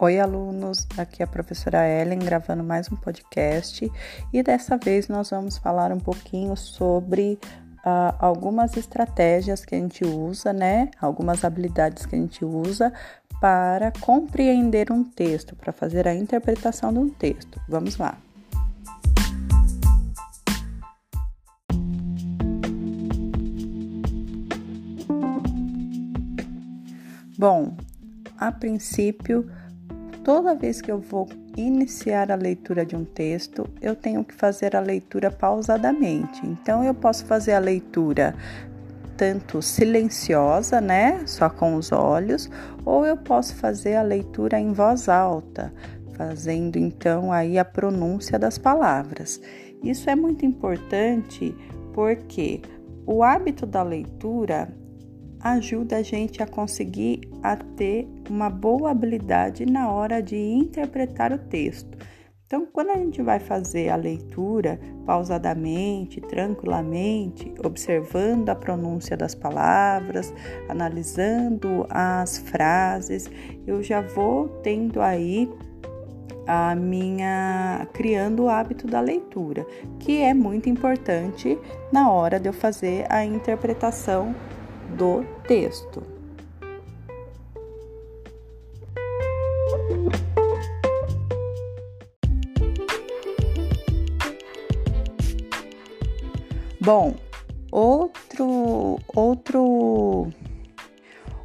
[0.00, 0.86] Oi, alunos!
[0.96, 3.90] Aqui é a professora Ellen gravando mais um podcast
[4.32, 7.36] e dessa vez nós vamos falar um pouquinho sobre
[7.84, 10.88] uh, algumas estratégias que a gente usa, né?
[11.00, 12.92] Algumas habilidades que a gente usa
[13.40, 17.60] para compreender um texto, para fazer a interpretação de um texto.
[17.68, 18.16] Vamos lá!
[27.36, 27.76] Bom,
[28.38, 29.50] a princípio,
[30.28, 34.76] toda vez que eu vou iniciar a leitura de um texto, eu tenho que fazer
[34.76, 36.46] a leitura pausadamente.
[36.46, 38.34] Então, eu posso fazer a leitura
[39.16, 42.50] tanto silenciosa, né, só com os olhos,
[42.84, 45.72] ou eu posso fazer a leitura em voz alta,
[46.12, 49.40] fazendo então aí a pronúncia das palavras.
[49.82, 51.56] Isso é muito importante
[51.94, 52.60] porque
[53.06, 54.68] o hábito da leitura
[55.40, 61.38] ajuda a gente a conseguir a ter uma boa habilidade na hora de interpretar o
[61.38, 61.96] texto.
[62.46, 70.32] Então, quando a gente vai fazer a leitura pausadamente, tranquilamente, observando a pronúncia das palavras,
[70.66, 73.30] analisando as frases,
[73.66, 75.46] eu já vou tendo aí
[76.46, 79.66] a minha criando o hábito da leitura,
[80.00, 81.58] que é muito importante
[81.92, 84.34] na hora de eu fazer a interpretação
[84.96, 86.02] do texto.
[96.80, 97.14] Bom,
[97.70, 100.30] outro outro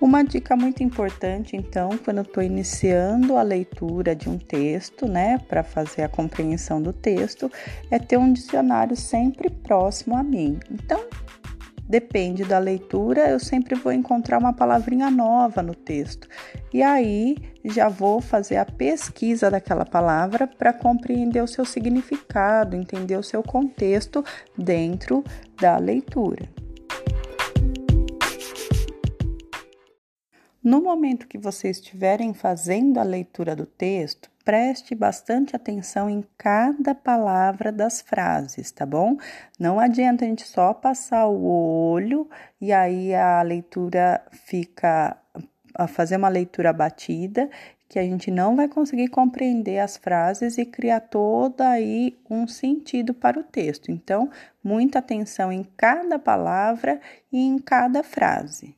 [0.00, 5.64] uma dica muito importante, então, quando estou iniciando a leitura de um texto, né, para
[5.64, 7.50] fazer a compreensão do texto,
[7.90, 10.60] é ter um dicionário sempre próximo a mim.
[10.70, 11.07] Então,
[11.88, 16.28] depende da leitura, eu sempre vou encontrar uma palavrinha nova no texto.
[16.72, 23.16] E aí já vou fazer a pesquisa daquela palavra para compreender o seu significado, entender
[23.16, 24.24] o seu contexto
[24.56, 25.24] dentro
[25.60, 26.48] da leitura.
[30.70, 36.94] No momento que vocês estiverem fazendo a leitura do texto, preste bastante atenção em cada
[36.94, 39.16] palavra das frases, tá bom?
[39.58, 42.28] Não adianta a gente só passar o olho
[42.60, 45.16] e aí a leitura fica
[45.74, 47.48] a fazer uma leitura batida,
[47.88, 53.14] que a gente não vai conseguir compreender as frases e criar todo aí um sentido
[53.14, 53.90] para o texto.
[53.90, 54.28] Então,
[54.62, 57.00] muita atenção em cada palavra
[57.32, 58.76] e em cada frase.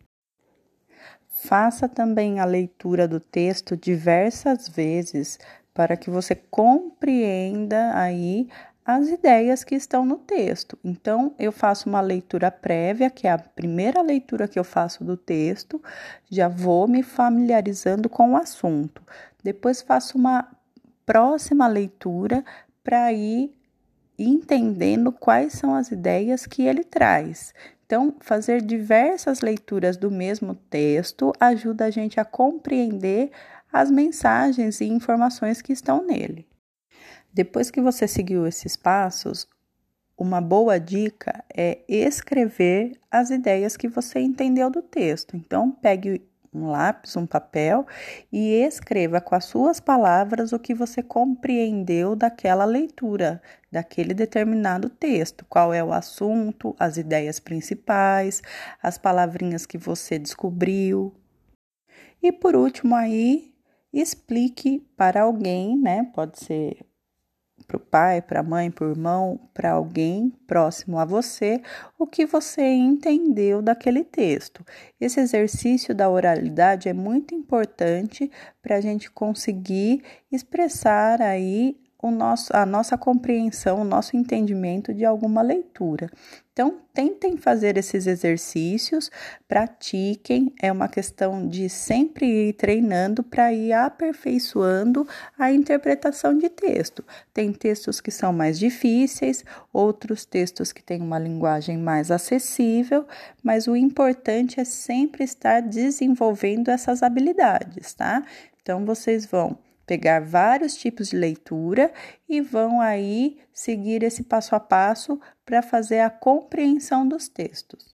[1.42, 5.38] Faça também a leitura do texto diversas vezes
[5.72, 8.46] para que você compreenda aí
[8.84, 10.78] as ideias que estão no texto.
[10.84, 15.16] Então, eu faço uma leitura prévia, que é a primeira leitura que eu faço do
[15.16, 15.82] texto,
[16.28, 19.02] já vou me familiarizando com o assunto.
[19.42, 20.46] Depois, faço uma
[21.06, 22.44] próxima leitura
[22.84, 23.50] para ir
[24.18, 27.54] entendendo quais são as ideias que ele traz.
[27.90, 33.32] Então, fazer diversas leituras do mesmo texto ajuda a gente a compreender
[33.72, 36.46] as mensagens e informações que estão nele.
[37.32, 39.48] Depois que você seguiu esses passos,
[40.16, 45.36] uma boa dica é escrever as ideias que você entendeu do texto.
[45.36, 46.22] Então, pegue
[46.52, 47.86] um lápis, um papel
[48.32, 53.40] e escreva com as suas palavras o que você compreendeu daquela leitura,
[53.70, 55.44] daquele determinado texto.
[55.48, 58.42] Qual é o assunto, as ideias principais,
[58.82, 61.14] as palavrinhas que você descobriu.
[62.22, 63.54] E por último, aí,
[63.92, 66.10] explique para alguém, né?
[66.14, 66.89] Pode ser
[67.66, 71.60] para o pai, para a mãe, para o irmão, para alguém próximo a você,
[71.98, 74.64] o que você entendeu daquele texto.
[75.00, 78.30] Esse exercício da oralidade é muito importante
[78.62, 85.04] para a gente conseguir expressar aí o nosso, a nossa compreensão, o nosso entendimento de
[85.04, 86.10] alguma leitura.
[86.52, 89.10] Então, tentem fazer esses exercícios,
[89.48, 95.06] pratiquem, é uma questão de sempre ir treinando para ir aperfeiçoando
[95.38, 97.04] a interpretação de texto.
[97.32, 103.06] Tem textos que são mais difíceis, outros textos que têm uma linguagem mais acessível,
[103.42, 108.22] mas o importante é sempre estar desenvolvendo essas habilidades, tá?
[108.60, 109.56] Então, vocês vão
[109.90, 111.92] pegar vários tipos de leitura
[112.28, 117.92] e vão aí seguir esse passo a passo para fazer a compreensão dos textos.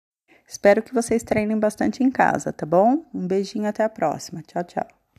[0.47, 3.05] Espero que vocês treinem bastante em casa, tá bom?
[3.13, 4.41] Um beijinho até a próxima.
[4.41, 5.02] Tchau, tchau.